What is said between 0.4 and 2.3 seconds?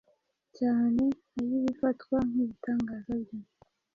cyane ay’ibifatwa